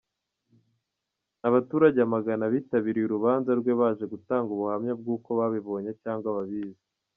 Abaturage 1.47 1.99
amagana 2.07 2.45
bitabiriye 2.53 3.05
urubanza 3.07 3.49
rwe 3.59 3.71
baje 3.79 4.05
gutanga 4.13 4.49
ubuhamya 4.55 4.93
bw’uko 4.99 5.29
babibonye 5.39 5.91
cyangwa 6.01 6.29
babizi. 6.37 6.83